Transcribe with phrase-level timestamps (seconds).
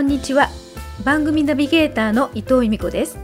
[0.00, 0.48] こんにちは。
[1.04, 3.18] 番組ナビゲーターの伊藤由美子です。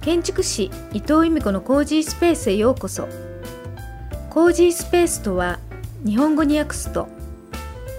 [0.00, 3.06] 建築士伊藤由美子のコージースペースへようこそ。
[4.28, 5.60] コージースペースとは
[6.04, 7.06] 日本語に訳すと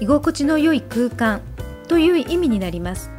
[0.02, 1.40] 居心地の良い空間
[1.88, 3.10] という意味になります。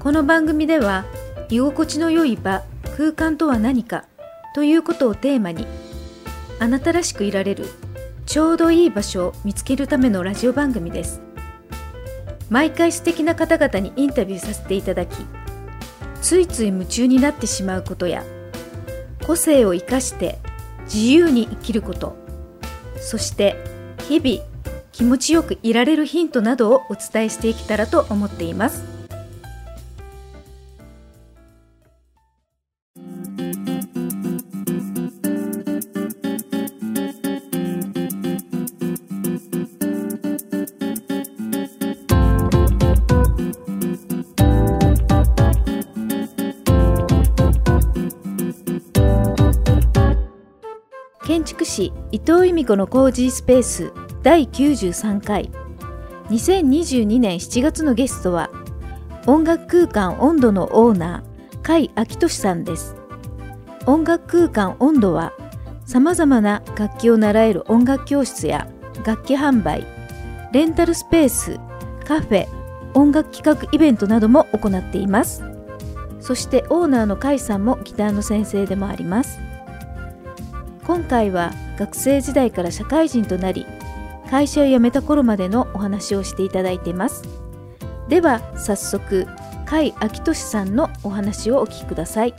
[0.00, 1.04] この番組では
[1.50, 2.62] 居心地の良い場
[2.96, 4.06] 空間とは何か
[4.54, 5.66] ということをテーマに
[6.58, 7.66] あなたらしくいられる
[8.24, 11.27] ちょうどいい場所を見つけるためのラジオ番組です。
[12.50, 15.16] 毎回素敵な方々にインタビューさせていただき
[16.22, 18.24] ついつい夢中になってしまうことや
[19.26, 20.38] 個性を生かして
[20.84, 22.16] 自由に生きること
[22.96, 23.56] そして
[24.08, 24.44] 日々
[24.92, 28.97] 気持ちよくいられるヒントなどをお伝えしていけたらと思っています。
[51.78, 55.50] 建築士伊藤由美子のコージースペース第93回。
[56.28, 58.50] 2022年7月のゲストは
[59.26, 62.96] 音楽空間温度のオーナー甲斐明俊さんです。
[63.86, 65.32] 音楽空間温度は
[65.86, 68.68] さまざまな楽器を習える音楽教室や
[69.06, 69.86] 楽器販売
[70.52, 71.58] レンタルスペース
[72.04, 72.46] カフェ
[72.94, 75.44] 音楽企画イベントなども行っています。
[76.20, 79.38] そしてオーナーの甲斐さんもギターの先生でもあります。
[80.84, 83.64] 今回は学生時代から社会人となり
[84.28, 87.22] 会社を辞めた頃までのお話をしていただいています
[88.08, 89.26] では早速
[89.68, 92.34] 甲斐明俊さんのお話をお聞きください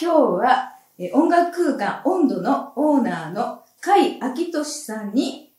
[0.00, 5.52] 今日はえ音楽空間温度のオーナーの甲斐明俊さんに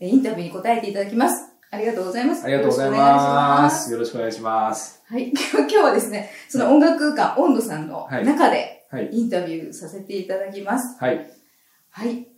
[0.00, 3.90] えインタビューに答えていただきますありがとうございますありがとうございます。
[3.90, 5.02] よろしくお願いします。
[5.08, 9.08] はい 今日はですねその音楽空間温度さんのはい中ではい。
[9.10, 11.16] インタビューさせていただきますはい。
[11.16, 11.41] はい。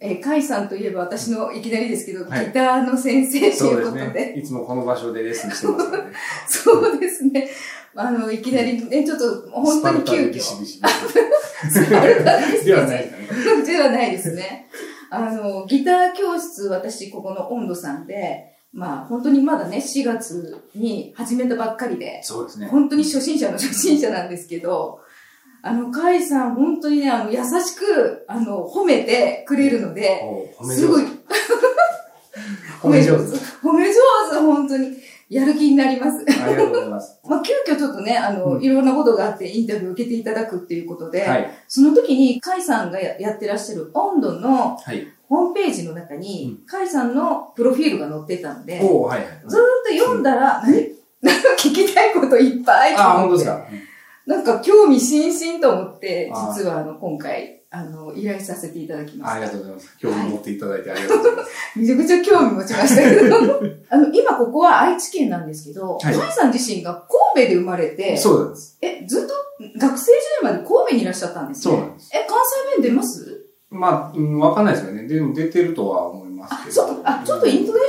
[0.01, 4.11] えー、カイさんといえば私のいきなりですけど、はいギターの先生とそいううことで。
[4.11, 4.41] ですね。
[4.41, 5.79] いつもこの場所でレッスンしてま
[6.49, 6.63] す。
[6.65, 7.49] そうですね。
[7.95, 10.61] あの、いきなりね、ちょっと本当に急スパルタでビシ遽。
[10.61, 13.63] ビシスパルタではないですかね。
[13.65, 14.69] ではないですね。
[15.11, 22.67] あの、ギター教室、私、ここの温度さんで、まあ、本当にまだね、4月に始めたばっかりで、そうですね。
[22.67, 24.99] 本当に初心者の初心者なんですけど、
[25.67, 31.05] あの、カイさん、本当にね、あの、優しく、あの、褒めてくれるので、お褒めすごい。
[32.83, 33.23] 褒め上手。
[33.63, 33.95] 褒め上
[34.31, 34.95] 手、本当に。
[35.31, 36.23] やる気になります。
[36.29, 37.19] ありがとうございます。
[37.27, 41.51] まあ、急遽ちょっとね、あの、うんいろんなことがあってインタビューを受けていただくっていうことで、はい。
[41.67, 45.09] その時に、カイさんがややってらっしゃる温度のはい。
[45.31, 49.21] ホームページの中に、カイさんのプロフィールが載ってたんで、はいはい。
[49.49, 53.67] ずーっと読んだら、何なんか 聞きたいこといっぱいあ、本当ですか。
[54.27, 59.51] なんか興味津々と思って、実はあの、今回、あの、依頼させていただきましたあありが。
[59.51, 59.99] とうございます。
[59.99, 61.51] 興味持っていただいてありがとうございます。
[61.79, 63.37] めちゃくちゃ興味持ちましたけど。
[63.91, 67.05] あの、今ここは愛知県なんですけど、はいさん自身が
[67.35, 68.79] 神戸で生まれて、そうなんです。
[68.81, 69.35] え、ずっと
[69.79, 71.75] 学生時代まで神戸にいらっしゃったんですね。
[71.75, 72.11] そうなんです。
[72.15, 72.39] え、関
[72.77, 73.41] 西弁出ます？
[73.71, 75.09] まあ、うんわかんないですよね。
[75.09, 76.75] でも出てるとは思いますあ、けど。
[76.75, 77.81] そう、あ、ちょっとイントネ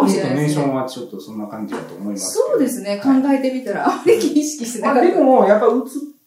[0.00, 2.32] かもしれないネーションはちょっとそんな感じだと思います。
[2.34, 5.16] そうですね、考はいえてみたら、あんまり意識してなまあ、かった。
[5.16, 5.72] でも、やっぱ映っ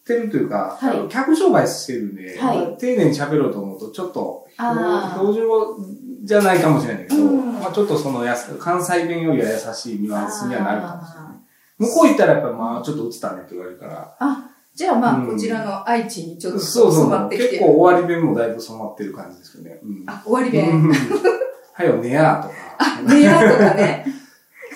[0.06, 5.76] てるというか、はい客商売してるんで、はいまあ丁寧に喋ろうと思うと、ちょっとあー標準語
[6.24, 11.34] じゃないかもしれないけど、うんまあ、ちょっとそのやす関西弁よりは優しいニュアンスにはなるかもしれない。
[11.76, 17.50] 向こう行ったらやっぱまあちょっと映ったねって言われるから、あ、じゃあまあ、うんこちらの愛知にちょっとそうそう染まってきてる。
[17.50, 19.80] 結構終わり弁もだいぶ染まってる感じですよね。
[19.82, 20.04] うん。
[20.06, 20.90] あ、終わり弁。
[21.78, 24.06] うんはよ、ねやとか、あ、ネヤとかね。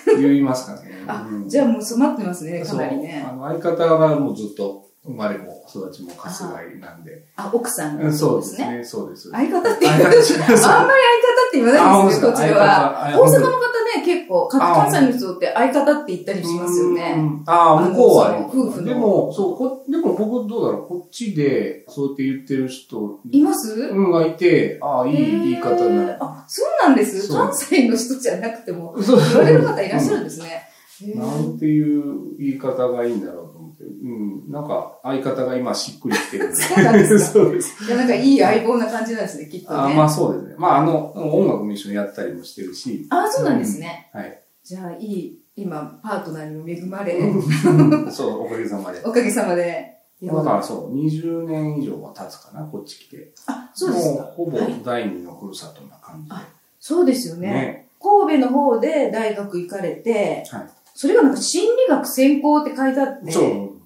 [0.19, 1.05] 言いますからね。
[1.07, 3.25] あう、んじゃあもう染まってますね、かなりね。
[3.29, 7.25] あの相方がもうずっと生まれも育ちも春日井なんで。
[7.37, 9.31] あ、奥さんうんそうですすね、そうです。
[9.31, 9.95] 相方って言う。
[9.95, 10.25] あんまり相方っ
[11.51, 13.07] て言わないですよ、こちらは。
[13.07, 17.15] あ大阪の方ね、結構、か関西の人って相方って言ったりしますよね。
[17.17, 18.89] うんああ、向こうは夫婦の。
[18.89, 23.21] でも、そう、こでも僕どうだろう、こっちでそうやって言ってる人。
[23.31, 23.73] います？
[23.75, 26.17] うんがいて、ああ、いい言い方になる。
[26.21, 27.33] あ、そうなんです？
[27.33, 30.63] 関西の人じゃなくても、言われる方いらっしゃるんですね。
[31.15, 33.48] なんていう言い方がいいんだろう。
[33.89, 34.51] うん。
[34.51, 36.57] なんか、相方が今しっくりきてるんで。
[36.57, 37.85] そうなんですか そうです。
[37.85, 39.79] いや、なんかいい相棒な感じなんですね、きっとね。
[39.79, 40.55] あまあそうですね。
[40.59, 43.07] まああの、音楽も一緒にやったりもしてるし。
[43.11, 44.11] あ、そうなんですね。
[44.13, 44.43] はい。
[44.63, 47.19] じゃあ、いい、今、パートナーにも恵まれ、
[48.11, 49.01] そう、おかげさまで。
[49.05, 49.99] おかげさまで。
[50.23, 53.33] だからそう、20年以上は経つかな、こっち来て。
[53.47, 54.23] あ、そうですか。
[54.25, 56.35] もうほぼはい第二のふるさとな感じで。
[56.35, 56.49] あ
[56.81, 57.51] そうですよね。
[57.51, 57.89] ね。
[58.01, 60.71] 神戸の方で大学行かれて、はい。
[60.95, 63.78] それがなんか心理学専攻って書いてあって、そう。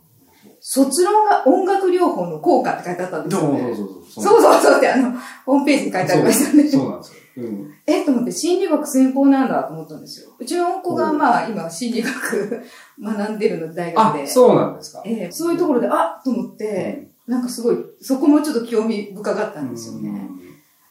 [0.64, 3.60] 卒論が音楽療法の効果って書いてあったんですよ、ね。
[3.60, 4.24] そうそうそう。
[4.24, 5.12] そうそうそうって、あの、
[5.44, 6.62] ホームページに書いてありましたね。
[6.62, 7.22] そうそうなんですよ。
[7.38, 7.74] うん。
[7.84, 10.30] えと思って、心理学専攻なんだと思ったんですよ。
[10.38, 12.62] うちの子がまあ、今、心理学
[13.02, 15.02] 学んでるの、大学あで。、そうなんですか。
[15.04, 20.28] ええそういうところで、あっと思って、なんかすごい、そこもちょっと興味深かったんですよね。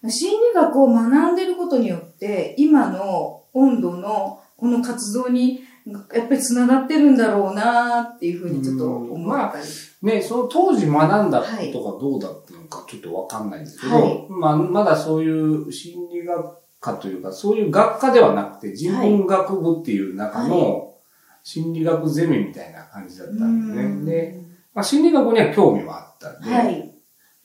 [0.10, 9.64] 心理学を学んでることによって、今の温度のこの活動に、やっぱり繋がってるんだろうなっていうふうにちょっと思ったり。
[10.04, 20.96] ね、その当時学んだことがどうだったのかちょっとわかんないんですけど、はいまあ、まだそういう心理学科というか、そういう学科ではなくて、人文学部っていう中の
[21.44, 24.12] 心理学ゼミみたいな感じだったんですね。
[24.12, 24.42] で、
[24.74, 26.92] まあ、心理学には興味はあったんで、はい。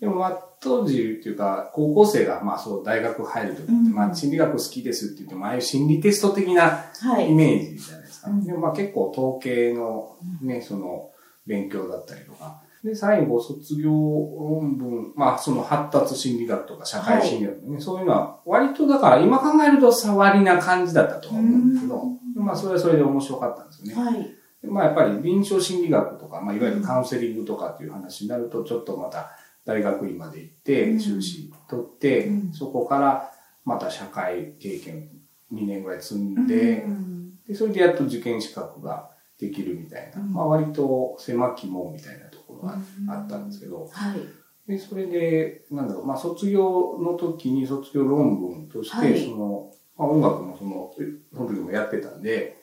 [0.00, 7.30] でもまあ当時っていうか、高校生がまあそう大学入るときって、うんまあ心理学好きですって言っても、ああいう心理テスト的なはい。
[7.30, 8.30] イメージじゃないか。
[8.30, 11.10] うんでもまあ結構統計のね、その
[11.46, 12.62] 勉強だったりとか。
[12.84, 22.02] で、最後卒業論文、まあその発達心理学とか社会心理学ね、そういうのは割とだから今考えると触りな感じだったと思うんですけど、
[22.36, 24.10] まあそれはそれで面白かったんですよね。
[24.10, 24.22] はい。
[24.62, 29.30] でまあやっぱり臨床心理学とか、まあいわゆるカウンセリングとかっていう話になると、ちょっとまた
[29.64, 33.32] 大学院まで行ってうん、修士取って、うんそこから
[33.64, 35.08] また社会経験
[35.52, 37.15] 2年ぐらい積んで、うん
[37.48, 40.32] でそれでやっと受験資格ができるみたいな、うん。
[40.32, 42.78] まあ割と狭き門みたいなところが
[43.14, 44.70] あったんですけど、はい。
[44.70, 49.24] で、それで、なんだろう、まあ卒業の時に卒業論文として、はい。
[49.24, 50.92] その、まあ音楽もその、
[51.34, 52.56] その時もやってたんで、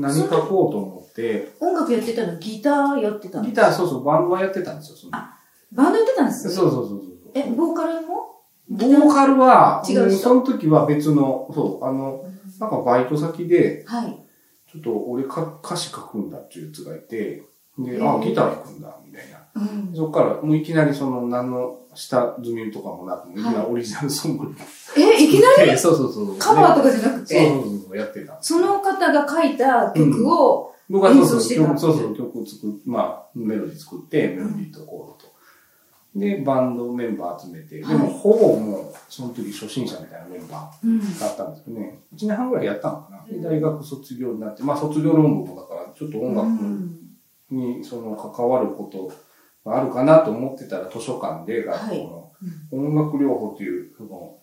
[0.00, 5.38] 何書こうと思って、音楽やってたのギターやってたのギター、そうそう、バンドはやってたんですよ、そのあ
[5.72, 7.32] バンドやってたんですそうそうそうそう。
[7.34, 8.42] え、ボーカルも？
[8.70, 12.24] ボーカルは、違うその時は別の、そう、あの、
[12.64, 14.18] なんかバイト先で、はい。
[14.70, 17.42] ちょっと俺か歌詞書くんだっていうやつがいて、
[17.78, 19.38] で、へーあ、ギター弾くんだ、みたいな。
[19.54, 19.94] うん。
[19.94, 24.46] そっから、もういきなりその、何の下積みとかもなく、いきなりオリジナルソング
[24.96, 25.70] え、いきなり？
[25.72, 26.36] で そうそうそう。
[26.38, 28.36] カバーとかじゃなくそうて、そうそう、やってた。
[28.40, 35.23] その方が書いた曲を、僕はそうそう演奏してた曲、そうそう、曲作っ、まあ、メロディー作って、メロディーとコードと。
[36.14, 40.98] で、バンドメンバー集めて、でも、はいほぼもう、その時初心者みたいなメンバうん。
[41.00, 43.24] ーだったんですけどね、1年半ぐらいやったのかな。
[43.26, 46.48] で、大学卒業になって、まあ、卒業論文もだから、ちょっと音楽
[47.50, 49.10] に、その、関わること
[49.68, 52.32] があるかなと思ってたら、図書館で学校の
[52.70, 54.38] 音楽療法という、その、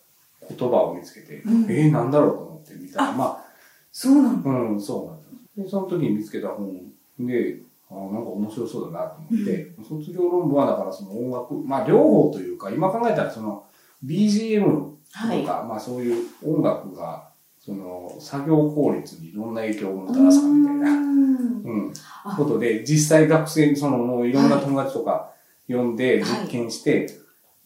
[0.49, 3.45] 言葉を見つけて、うんえー、なんだろうと思って見たら、まあ、
[3.91, 5.63] そうなのうん、そうなんです。
[5.63, 13.65] で、その時に見つけた本で、あなんか面白そうだなと思って、卒業論文はだからその音楽、まあ両方というか、今考えたらその
[14.05, 15.43] BGM とか、はい。
[15.43, 17.29] まあそういう音楽が、
[17.59, 21.63] その作業効率にどんな影響をもたらすかみたいな、うん。
[21.63, 21.93] うん、
[22.23, 22.35] あ。
[22.35, 25.31] ことで、実際学生にそのもういろんな友達とか
[25.67, 26.41] 呼んではい。
[26.43, 27.07] 実験して、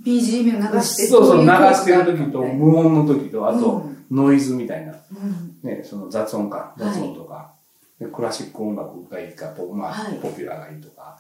[0.04, 1.08] BGM を流して。
[1.08, 3.96] そうそう、流してる時と無音の時と、あとうん。
[4.12, 5.70] ノイズみたいな、うん。
[5.70, 7.55] ね、その雑音か、い雑音とか、
[8.00, 11.20] でクラシック音楽がいいかと、まあ、はいポピュラーがいいとか、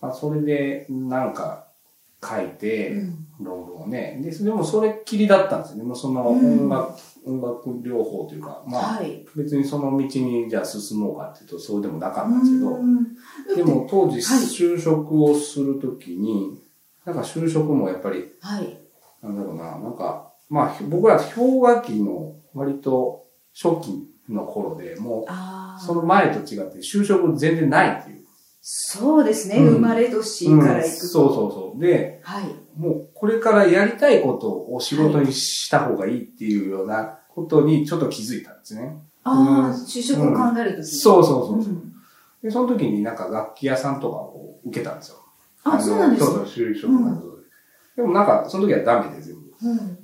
[0.00, 1.68] まあ、それでなんか
[2.22, 4.18] 書いて、うん論文をね。
[4.20, 5.84] で、でもそれっきりだったんですよね。
[5.84, 6.92] もうその音楽、
[7.24, 9.24] 音楽療法というか、まあ、はい。
[9.36, 13.04] 別にその道にじゃあ進もうかっていうとそうでもなかったんですけど、うん
[13.54, 16.60] でも当時はい就職をするときに、
[17.04, 18.80] なんか就職もやっぱり、はい。
[19.22, 25.80] なんだろうな、なんか、まあ僕ら氷河期の割と初期の頃でもう、ああ。
[25.80, 28.18] その前と違って就職全然ないっていう。
[28.60, 29.58] そうですね。
[29.58, 31.06] うん生まれ年うんから行くと。
[31.06, 31.80] そうそうそう。
[31.80, 32.44] で、はい。
[32.76, 38.98] もうこれからやりたいことを仕事にした方がいいっていうようなことにちょっと気づいたんですね。
[39.24, 41.72] あうんあ、就職を考えるとき、そうそうそうそう。
[41.72, 41.92] ん
[42.42, 45.16] で、その時になんか楽器屋さんとかを受けたんですよ。
[45.64, 47.42] あ、のそうなんですねそうそう、就職活動で。
[47.96, 49.40] でもなんか、その時はダメで全部。
[49.62, 49.97] うん。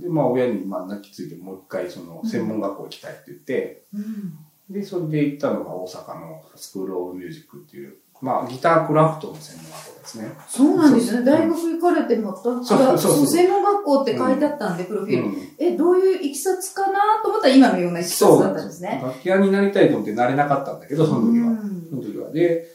[0.00, 4.38] で、まあ親にまあ泣きついてもう一回その専門学校行きたいって言って、うん。
[4.68, 10.32] で、それで行ったのが大阪のスクールオブミュージックっていう、まあギタークラフトの専門学校ですね。
[10.48, 11.24] そうなんですね。
[11.24, 15.24] 大学行かれてまた、そうそうそうそう専門学校って書いてあったんで、プロフィール。
[15.24, 19.00] うんえ、どういういきさつかなと思ったら今のようないきさつだったんですね。
[19.02, 21.46] 楽器屋になりたいと思ってなれなかったんだけど、その時は。
[21.48, 22.30] うんその時は。
[22.30, 22.68] で、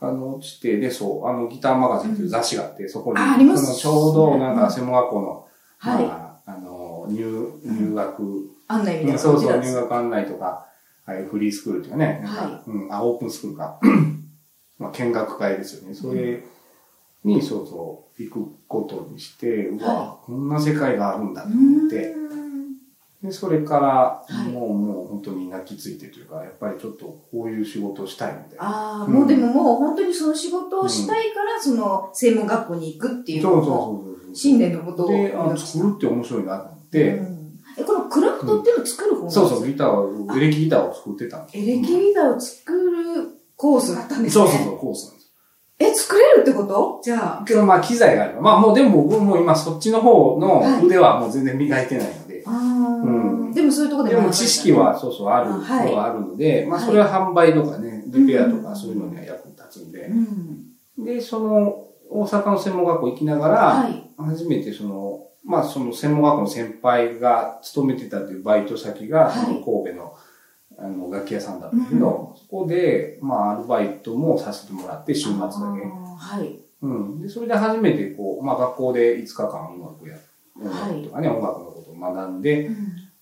[0.00, 5.46] あの、落ちて、で、そう、あの、ギターマガジンという雑誌があって、そこに、あありますそのちょうど、なんか、専門学校の、
[5.78, 6.21] はい。
[7.08, 9.58] 入、入学、案内みたいなそうそう。
[9.58, 10.66] 入学案内とか、
[11.04, 12.70] ああいうフリースクールっていうかね、なんか、はい。
[12.70, 13.78] うん、あ、オープンスクールか。
[14.78, 15.94] まあ、見学会ですよね。
[15.94, 16.42] それ
[17.24, 22.22] に、そうそう、行くことにして、うわ、はこんな世界があるんだとう思って、ん。
[23.22, 24.50] で、それから、はい。
[24.50, 28.64] もう、もう本当に泣きついてというか、やっぱりちょっとこういう仕事をしたいみたいな。
[28.64, 29.12] ああ、うん。
[29.12, 34.34] もうでももう本当にその仕事をしたいから、その専門学校に行くっていうそうそうそうそう。
[34.34, 37.54] 信念のもとをで、あ作るって面白いなと思って、うん。
[37.78, 44.44] え、このクラフトっていうのを作る方なんそうそう、ギターを、エレキギターを作ってたんですエレキギターを作るコースだったんですね。
[44.44, 45.22] そうそうそう、コースなんです。
[45.78, 47.00] え、作れるってこと？
[47.02, 47.44] じゃあ。
[47.44, 53.06] けどまあ機材があれば、まあもうでも僕も今そっちの方の腕はもう全然磨いてないので、あー。
[53.06, 53.52] うん。
[53.52, 55.90] でもそういうところででも知識はそうそうある、あはい。
[55.90, 60.06] のがあるので、まあそれは販売とかね、リペアとかそういうのには役に立つんで。
[60.06, 61.04] う、ん。
[61.04, 64.10] で、その大阪の専門学校行きながら、はい。
[64.18, 70.16] 初めてその、まあその専門学校の先輩が勤めてたというバイト先が、神戸の
[70.78, 75.58] あの楽器屋さんだったけど、そこで、まあアルバイトもさせてもらって、週末だけ。
[75.58, 76.58] はい。
[76.82, 77.20] うん。
[77.20, 80.16] で、それで初めてこう、まあ学校で5日間音楽や、
[80.58, 82.70] 音楽とかね、音楽のことを学んで、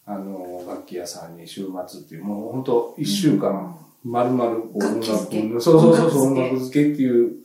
[0.07, 7.40] あの、楽器屋さんに週末っていう、もう本当一週間、丸々こう音楽そうそうそうそう、音楽音楽漬けっていう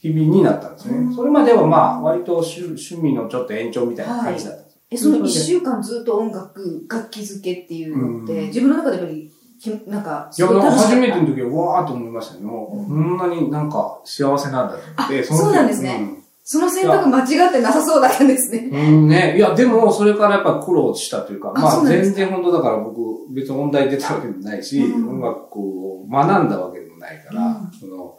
[0.00, 1.10] 日々になったんですうん。
[1.10, 1.14] ね。
[1.14, 4.78] それまではまあ、割と趣趣味のちょっと延長みたいな感じだったんです。
[4.90, 8.46] え、その一週間ずっと音楽、楽器付けっていうのって、うん。
[8.46, 9.30] 自分の中でやっぱり、
[9.60, 12.40] きなんか、いや、なんか初めてのの時はわーっと思いましたね。
[12.40, 16.20] もう、うんこんなになんか幸せなんだって、あの時そうなんですね。
[16.42, 18.70] その選択間違ってなさそうだったんですね。
[18.72, 19.36] うんね。
[19.36, 25.08] いや、でも、それからやっぱ苦労したというか、あまあ、全然本当だから僕、別に音大出たわけでもないし、うん。
[25.10, 27.70] 音楽を学んだわけでもないから、うん。
[27.78, 28.18] その、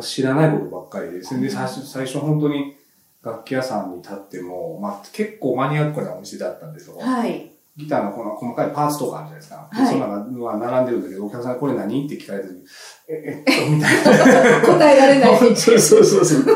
[0.00, 2.76] 知らないことばっかりで、それで最初、最初本当に
[3.24, 6.96] 楽器屋さんに立っても、まあ、結構マニアックなお店だったんですよ。
[6.98, 7.50] はい。
[7.76, 9.68] ギターのこの細かいパーツとかあるじゃないですか。
[9.72, 12.54] ではいそんなのが並んでるんだけど、お客さんこれ何って聞かれた時
[13.08, 14.66] え、 えっと、みたいな。
[14.66, 15.56] 答えられない。
[15.56, 16.44] そうそうそうそう。
[16.44, 16.52] で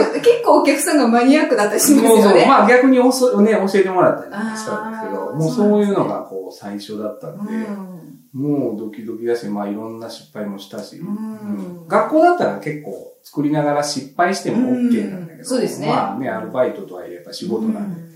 [0.00, 2.30] も結構お客さんがマニアックだったりしますそうそう。
[2.30, 2.46] よね。
[2.46, 7.99] まあ逆におそ、ね、教えてもらったりしたんですけど、もうそういうのがこう最初だったんで、うん
[8.32, 11.78] もうドキドキだし、まあいろんな失敗もしたし、うん。
[11.80, 11.88] うん。
[11.88, 15.88] 学校だったら結構作りながら失敗しても OK なんだけど、うんそうですね。
[15.88, 18.08] まあね、アルバイトとはいえやっぱ仕事なんで、うん。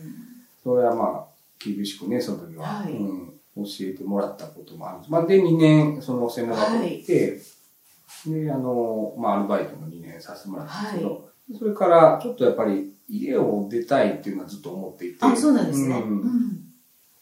[0.63, 2.93] それはまあ厳しくね、その時は、はい。
[2.93, 5.13] うん、教えてもらったこともあるんです。
[5.13, 7.41] まあで、2年、その専門学校に行って、
[8.27, 11.29] で、あの、まあアルバイトも2年させてもらったんですけど、
[11.59, 15.97] それからちょっとやっぱり家を出たいっていうのはずっと思っていて、あ、そうなんですね。
[15.97, 16.21] うん。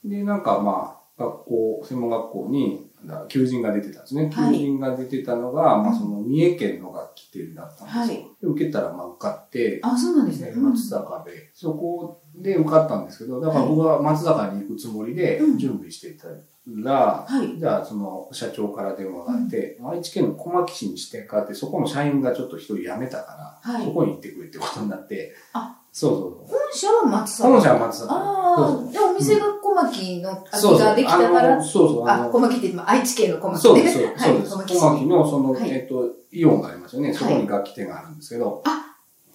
[0.05, 0.11] うん。
[0.11, 2.91] で、なんかまあ、学校、専門学校に、
[3.29, 4.31] 求人が出てたんですね。
[4.33, 8.01] はい求人が出てたのが、まあその三重県の楽器店だったんですよ。
[8.01, 8.09] はい
[8.41, 10.51] で受けたらまあ受かって、あ、そうなんですね。
[10.51, 16.29] うん松坂で、そこで受かったんですけど、だから僕は松坂に行くつもりでうん準備していた
[16.69, 17.59] ら、はい。
[17.59, 26.59] じゃあその社長から電話があって、愛知県の小牧市にしてかって、そこの社員がちょっと一人辞めたから、はいそこに行ってくれってことになって、あそうそうそう。
[26.59, 27.49] 本社は松坂。
[27.51, 28.15] 本社は松坂。
[28.15, 32.09] あそうあ、で、お店が小牧の空きができたかあらの、そうそう。
[32.09, 33.99] あ、小牧って今、愛知県の小牧そうです、そ
[34.35, 34.51] うです。
[34.51, 37.15] 小牧の、その、はいえっと、イオンがありますよね。
[37.15, 38.63] そこに楽器店があるんですけど。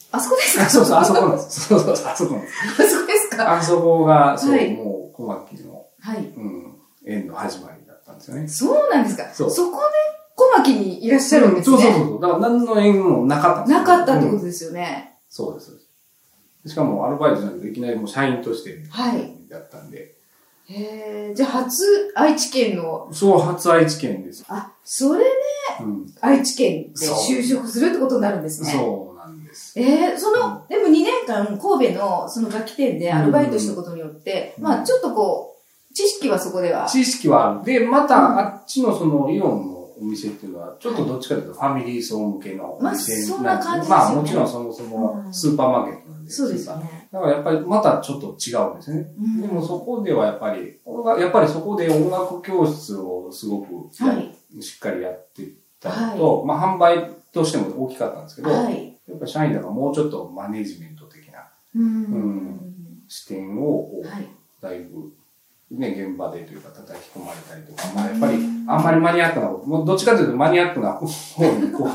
[0.10, 0.66] あそこですか？
[0.66, 1.68] あそうそう、あそこなんです。
[1.68, 2.54] そうそうあそこなんです。
[2.64, 3.58] あそこですか？
[3.58, 6.18] あそこが、そう、はいもう、小牧の、はい。
[6.20, 6.76] うん、
[7.06, 8.48] 縁の始まりだったんですよね。
[8.48, 9.30] そうなんですか？
[9.34, 9.84] そうそこで
[10.36, 11.78] 小牧にいらっしゃるんですね。
[11.78, 12.22] そうそうそう。
[12.22, 15.18] だから何の縁もなかったんですよなかったってことうんですよね。
[15.30, 15.66] そうです。
[15.68, 15.88] そうです
[16.70, 19.34] しかも、アルバイトじゃなくて、いきなりもう社員として、はい。
[19.50, 20.17] だったんで。
[20.70, 24.46] へえ、じゃあ初愛知県の、そう、初愛知県です。
[24.50, 25.30] あ、それで
[25.80, 26.14] うん。
[26.22, 28.72] 愛知県で就職するってことになるんですね。
[28.72, 29.80] そうなんです。
[29.80, 35.56] えー、その、でも2年間神戸のその楽器店でアルバイトしたことによって、うんまあちょっとこ
[35.90, 36.86] う、知識はそこでは。
[36.86, 37.64] 知識はある。
[37.64, 46.32] で、また、あっちのその、イオンのお店っていうのは、ちょっとどっちかというと、ファミリー層向けのおまあ店な感じですよねまあ、もちろんそもそもうんスーパーマーケットなんで。
[46.32, 47.08] そうですね。
[47.12, 49.12] だからやっぱりまたちょっと違うんですね。
[49.18, 50.80] うんでもそこではやっぱり、
[51.20, 54.62] やっぱりそこで音楽教室をすごくや、はい。
[54.62, 55.48] しっかりやって
[55.80, 58.98] たのと、まあ販売としても大きかったんですけど、はい。
[59.08, 62.60] やっぱり社員だからもうちょっとマネジメント的なうん。
[63.08, 64.28] 視点をこう、はい。
[64.62, 65.14] だいぶ、
[65.70, 68.34] ね、現場でというか叩き込まれたりとか、まあやっぱり
[68.68, 71.06] あんまりマニアックなもうどっちかというとマニアックな方
[71.60, 71.88] にこう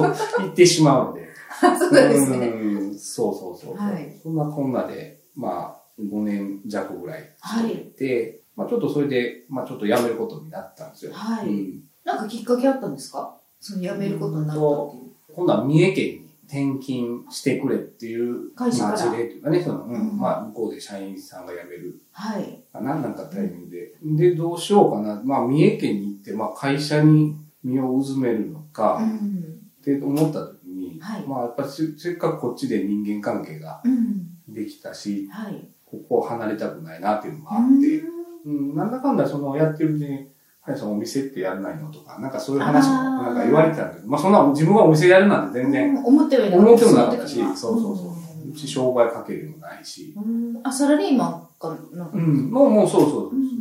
[0.43, 1.29] 行ってしまうので。
[1.79, 2.49] そうですね。
[2.49, 3.77] うんそうそうそう。
[3.77, 11.13] はいそんなこんなで、まあ5年弱ぐらい勤めて、まあちょっとそれで、まあちょっと辞めることになったんですよ。
[11.15, 13.39] はいうんなんかきっかけあったんですか？
[13.61, 15.03] その辞めることになったっていう。
[15.35, 22.63] 今度は三重県に転勤してくれっていう、会社事例というかね、その、うんうんまあ向こうで社員さんが辞めるはい。
[22.73, 23.95] かな、なんかタイミングで。
[24.31, 25.21] で、どうしようかな。
[25.25, 29.59] まあ、三重県に行って、まあ、会社に身をうずめるのか、うっん。
[29.85, 34.27] て思った時に、はいまあ、やっぱりせせっかくこっちで人間関係がうん。
[34.49, 35.69] できたし、はい。
[35.87, 38.03] ここを離れたくないなっていうのもあうんって、
[38.47, 40.29] うん、なんだかんだそのやってるうちに、
[40.65, 48.13] はい、そのお店ってやらないのとか、なんかそういう話もなんか言われてたんだけど、まあそんな自分がお店やるなんて全然うん思ってもなかったし、そそうそうそう。
[48.49, 50.61] うち商売かけるもないし、うん。
[50.63, 52.09] あ、サラリーマンかな。
[52.13, 53.11] うん、もうもうそうそう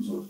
[0.05, 0.25] そう。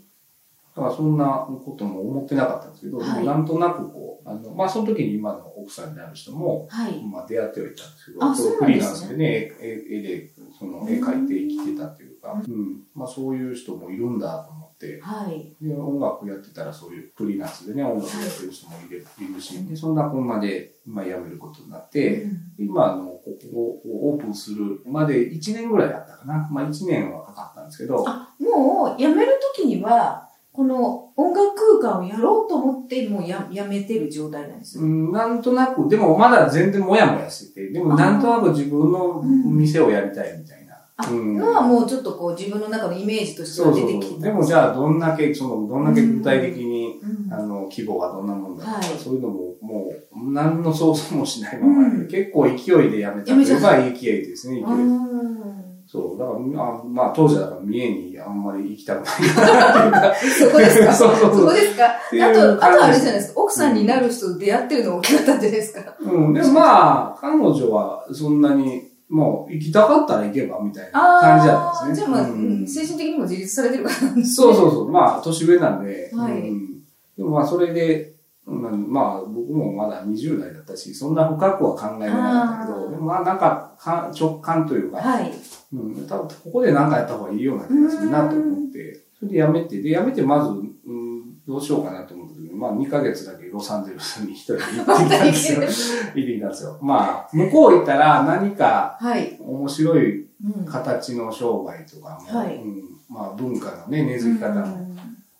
[0.74, 7.04] だからそんなことも思ってなかったんですけど、なんとなくこう、あの、まあその時に今の奥さんになる人も、はい。
[7.04, 14.61] まあ出会ってはいたんですけど、あそうフリーランスでね、絵絵で、その絵描いて生きてたっていうか、うん、まあそういう人もいるんだと思
[15.02, 15.54] はい。
[15.60, 23.22] で、音楽やってたらそういうフリーランスでね、音楽やってる人もいるいるし、で、そんなこんなで、まあ辞めることになって、うん今、あの、こ
[23.52, 26.48] こをオープンするまで1年ぐらいだったかな。
[26.50, 34.78] まあ1年はかかったんですけど、あ、もう辞める時には、この音楽空間をやろうと思って、もうややめてる状態なんです。
[34.78, 40.61] うん、なんとなく、でもまだ全然もやもやしてて、でもなんとなく自分の店をやりたいみたいな。
[40.98, 44.26] のはもうちょっとこう自分の中のイメージとして出てきた。
[44.26, 47.32] でもじゃあどんだけ、その、どんだけ具体的に、うん。
[47.32, 48.84] あの、規模がどんなもんだとか、はい。
[48.98, 52.08] そういうのも、もう、何の想像もしないままで、うん。
[52.08, 54.64] 結構勢いでやめたといえば勢いですね、勢い。
[54.64, 55.42] うん。
[55.86, 59.90] そう、だから、あまあ当時だから三重にあんまり行きたくない。
[59.90, 60.92] か、そこですか？
[60.94, 61.40] そうそうそう。
[61.40, 61.84] そこですか？
[61.86, 63.40] あと、あとあれじゃないですか？
[63.42, 65.94] 奥さんになる人と出会ってるのも大きかったんじゃないですか？
[66.00, 68.81] うん、でもまあ、彼女はそんなに、
[69.12, 72.06] もう行きたかったら行けばみたいな感じだったんですね。
[72.06, 74.90] じゃあまあ、ううんん精神的にも自立されてるからなんですそうそうそう。
[74.90, 76.10] まあ、年上なんで。
[76.14, 76.80] はいうん、
[77.18, 78.14] でもまあ、それで、
[78.46, 85.30] うんまあ、僕もまだ20代だったし、そんな深くは考えられなかったけど、でもまあ、なんかか直感というか、はい。
[85.74, 95.60] うん、多分ここで何かやった方がいいような気がするなと思って、それで辞めて、で、辞めてまず、うん、どうしようかなと思った時に、まあ、2ヶ月だけロサンゼルスに一人で行ってきたんですよ。
[95.62, 95.68] 行っ
[96.14, 96.78] てきたんですよ。
[96.80, 99.38] まあ、向こう行ったら何かはい。
[99.40, 100.64] 面白いうん。
[100.64, 102.56] 形の商売とかも、はい。
[102.56, 104.96] うん、まあ文化のね、根付き方も、うん。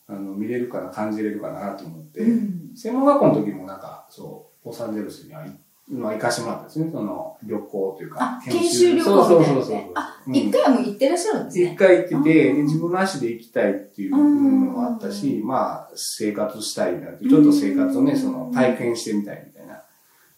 [0.06, 2.70] あの見れるかな、感じれるかなと思って、うん。
[2.76, 5.46] 専門学校の時もなんか、そう、ロサンゼルスには、ま
[5.90, 9.80] あ、行かしてもらったんですね、その旅行というかあ、研修旅行みたいなそうそうそうそう。
[9.94, 11.76] あ、うん一回はもう行ってらっしゃるんです一ね。
[11.78, 19.82] 回行ってて、自分の足で行きたいっていうのもあったし、まあ、生活したいなって、ちょっと生活をね、うんその、体験してみたいみたいな。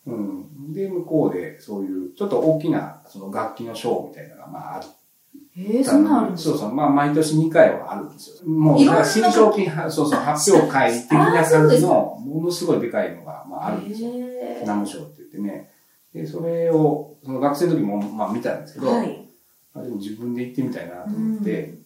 [0.07, 0.73] うん。
[0.73, 4.87] で、向こうで、そういう、ちょっと大きな、その楽器のショーみたいなのが、まあ、ある。
[5.57, 6.51] えー、そんなんあるんですか？
[6.51, 6.75] そうそう。
[6.75, 8.49] まあ、毎年2回はあるんですよ。
[8.51, 14.11] もう、新商品、そうそう、発表会的な感じの、ものすごいでかいのが、まあ、あるんですよ。
[14.67, 15.71] ナムショーってね。
[16.13, 19.29] で、それを、その学生の時も、まあ、見たんですけど、はい。
[19.75, 21.79] あでも自分で行ってみたいなと思って、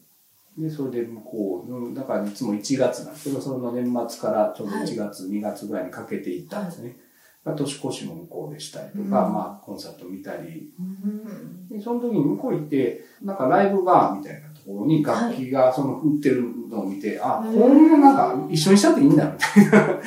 [0.58, 6.96] で、それで向こう、うんだからいつも1月なんですけど、その年末からちょうど1月、2月ぐらいにかけて行ったんですね。
[7.44, 20.00] まあ年越しも向こうでしたりとか、うんまあコンサート見たり、うんで、その時に向こう行って、なんかライブバーみたいなところに楽器がその売ってるのを見て、あ、へーこんななんか一緒にしちゃっていいんだみたいな。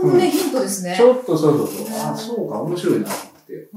[0.00, 0.94] そこもね、ヒントですね。
[0.96, 3.68] ちょっとそうそうそう、うんあ、そうか、面白いなと思って。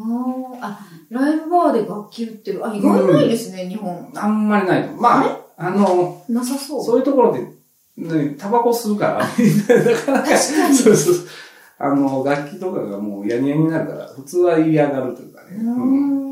[0.62, 2.66] あライブバーで楽器売ってる。
[2.66, 4.12] あ、意外ないですね、日本。
[4.16, 4.94] あんまりないと。
[5.02, 6.84] まあ、あの、なさそう。
[6.84, 7.42] そういうところで、
[7.98, 11.28] ね、タバコ吸うから、な、なかなか、そうそうそう。
[11.80, 15.58] あの、楽器とかがもうやにやになるから、普通は嫌がるというかね。
[15.58, 16.24] うんん。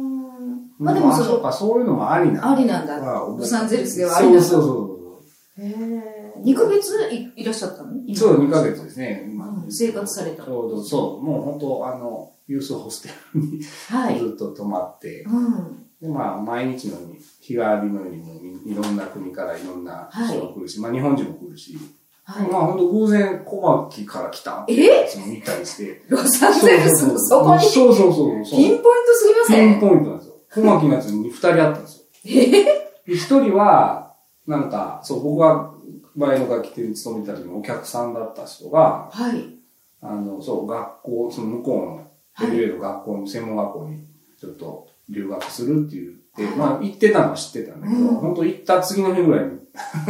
[0.79, 5.23] まあでもそそうか、そういうのもありなんありなんだまあロサンゼルスではありなんだそうそう
[5.57, 6.33] そへえ。
[6.43, 7.91] 2ヶ月いいらっしゃったの？
[7.91, 8.35] うそう。
[8.35, 9.29] そう、2ヶ月ですね。
[9.73, 14.19] 生活されたちょうど、そう、もう本当、あの、ユースホステルにはい。
[14.19, 15.87] ずっと泊まって、うん。
[16.01, 18.33] で、まあ、毎日のように、日替わりのようにも
[18.67, 21.77] いいろんな国からいろんな人が来るし、まあ、日本人も来るし、
[22.23, 22.47] はい。
[22.51, 25.07] まあ本当偶然小牧から来たってえ？
[25.07, 26.03] その見たりして。
[26.07, 27.61] ロサンゼルスのそこに？
[27.61, 28.59] そうそうそうそう。
[28.59, 29.79] ピンポイントすぎません？
[29.79, 30.35] ピンポイントなんですよ。
[30.53, 32.03] 小牧のやつに二人あったんですよ。
[32.25, 32.63] え？
[33.07, 34.13] で一人は、
[34.45, 35.71] なんか、そう、僕が
[36.15, 39.55] 前の楽器店に勤めてた時のお客さんだった人が、はい。
[40.01, 41.95] あの、そう、学校、その向こうの、
[42.33, 42.57] はい。
[42.57, 43.99] LA の学校の、専門学校に
[44.39, 46.55] ちょっと留学するって言って、はい。
[46.55, 48.07] まあ行ってたのは知ってたんだけど、うん。
[48.15, 49.51] 本当行った次の日ぐらいに、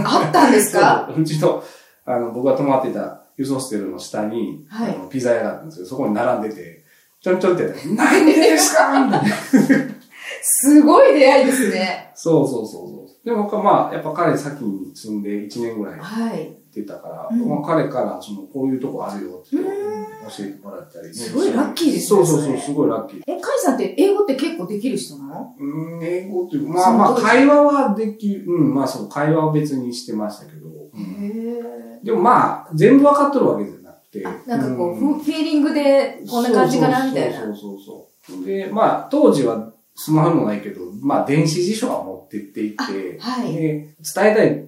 [0.05, 1.07] あったんですか？
[1.11, 1.63] そううちの、
[2.05, 4.95] あの、僕が泊まってたユースホステルの下に、はい。
[4.95, 6.83] あのピザ屋があったんですけど、そこに並んでて、
[7.21, 9.09] ちょんちょんってやって、何ですか？
[10.41, 12.11] すごい出会いですね。
[12.15, 13.25] そうそうそうそう。
[13.25, 16.45] でも、まあ、やっぱ彼先に住んで1年ぐらいはい。
[16.45, 21.13] 行ってたから、うんまあ、彼から、その、こういうとこあるよって教えてもらったりね。
[21.13, 23.21] すごいラッキーですねそうそうそう、すごいラッキー。
[23.27, 25.55] え、カイさんって英語って結構できる人なの？
[25.59, 34.25] うん、英語っていうか、まあまあ、会話はできる、うん、まあそう、会話は別にしてましたけど、うんへでもまあ、全部わかっとるわけじゃなくて。
[34.25, 37.37] あ、なんかこう、んフフィーリングでこんな感じかなみたいな。
[37.37, 38.45] そうそうそうそう。
[38.45, 44.65] で、まあ、当時はスマホもないけど、まあ電子辞書は持ってっていって、はいで伝えたい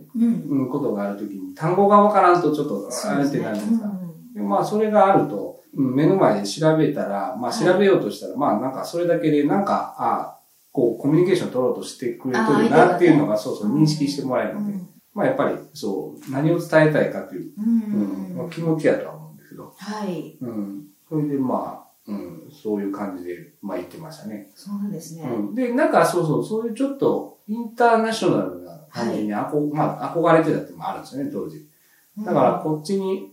[0.69, 3.91] ことがあるときに単語がわからんとちょっと、あれってなるんですか。
[4.35, 10.37] でまあそれがあると、うん目の前で調べたら、まあはい調べようとしたら、まあなんかそれだけでなんか、あ
[10.71, 18.37] こうコミュニケーション取ろうとしてくれてるなっていうのが、そうそう認識してもらえるので、うんまあやっぱりそう、何を伝えたいかという、ううんん。
[18.37, 20.37] まあ気持ちやとは思うんですけど、はい。
[20.41, 20.87] うん。
[21.07, 24.51] それでまあ、うん、そういう感じで、まあ言ってましたね。
[24.55, 25.23] そうなんですね。
[25.23, 25.55] うん。
[25.55, 31.65] で、なんかそうそう、そういうちょっとインターナショナルな感じに憧、まあ憧れてたってもあるんですよね、当時。
[32.19, 33.32] だから、こっちにい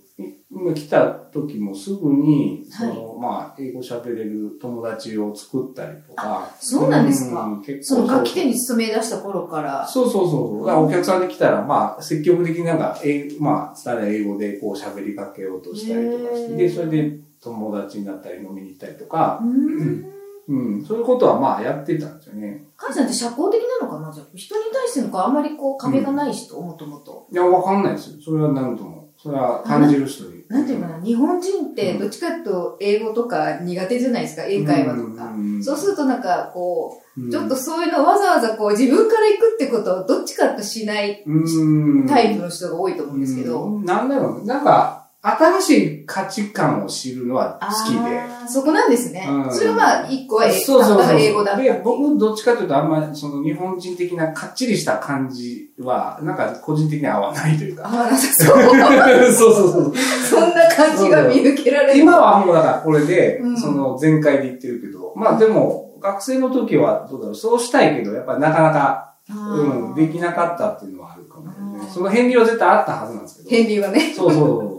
[0.74, 6.50] 来た時もすぐに、その、まあ、英語喋れる友達を作ったりとか。
[6.58, 9.86] そうなんですかうん結構その楽器店に勤め出した頃から。
[9.86, 10.66] そうそうそうそう。
[10.66, 20.06] だからお客さんで来たら、まあ、積極的になんか、英まあ、伝え英語でこう喋りかけようとしたりとかして、で、それで友達になったり飲みに行ったりとかう、ん。
[20.48, 22.64] うん、そういうことはまあやってたんですよね。
[22.76, 24.12] カイさんって社交的なのかな？
[24.12, 27.28] じゃあ人に対してのかあんまりこう壁がない人、もともと。
[27.30, 28.16] いや、わかんないですよ。
[28.20, 29.10] それは何とも。
[29.16, 30.39] それは感じる人に。
[30.50, 35.32] なんていうかな、日本人ってどっちかというと英語とか苦手じゃないですか、英会話とか。
[35.62, 37.30] そうするとなんかこう、うん。
[37.30, 42.06] ちょっとそういうのわざわざこう自分から行くってことをどっちかとしないうん。
[42.08, 43.62] タイプの人が多いと思うんですけど。
[43.62, 43.84] うん。
[43.84, 48.22] なんだろう、なんか、新しい価値観を知るのは好きで。
[48.48, 49.26] そこなんですね。
[49.28, 51.20] うんそれはまあ一個は英そうそうそう。
[51.20, 57.86] 英語だで、僕どっちかというとあんまりその日本人的なかっちりした感じは、なんか個人的に合わないというか。
[57.86, 58.62] 合わなさそう。
[59.30, 59.94] そうそうそう。
[59.96, 62.00] そんな感じが見受けられる。
[62.00, 73.48] 今はもうだからこれでう、んその全開で言ってるけど、まあでも、学生の時はどうだろう、そうしたいけど、やっぱりなかなか、うん、できなかったっていうのはあるかもしれないあーその片鱗は絶対あったはずなんですけど。
[73.50, 74.69] 天理はね、そうそうそう。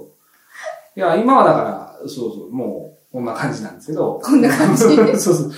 [0.95, 4.19] いや、今はだから、そうそう、もう、こんな感じなんですけど。
[4.23, 4.83] こんな感じ？
[5.19, 5.51] そうそう。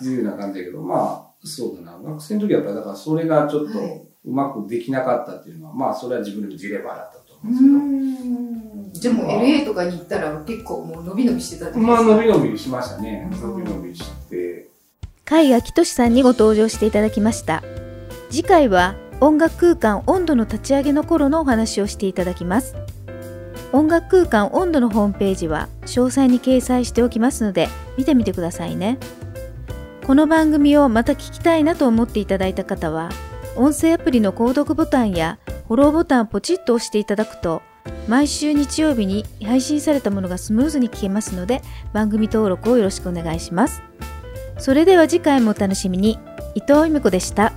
[0.00, 1.98] 自由な感じだけど、まあ、そうだな。
[2.02, 9.14] 学生の時はやっぱり、だからそれがちょっと、はいうまくできなかったっていうのは、まあ、それは自分でもジレバーだったとう思うんですけど。
[9.14, 9.20] ーん。
[9.22, 12.16] じゃあもう LA とかに行ったら結構もう伸び伸びしてたまあ、ですか？
[12.16, 13.30] 伸び伸びしましたね。
[13.32, 14.68] うん伸び伸びして。
[15.26, 17.62] 甲斐明俊さんにご登場していただきました
[18.30, 22.74] 次回は音楽空間温度の立ち上げの頃のお話をしていただきます
[23.72, 28.98] 音楽空間温度のホームページは詳細に掲載しておきますので見てみてくださいね。
[30.06, 33.10] この番組をまた聞きたいなと思っていただいた方は
[33.56, 37.62] 音声アプリの購読ボタンやフォローボタンをポチッと押していただくと
[38.08, 43.82] 毎週日曜日に配信されたものがスムーズに聞けますので番組登録をよろしくお願いします。
[44.58, 46.18] それでは次回もお楽しみに。
[46.54, 47.52] 伊藤由美子でした。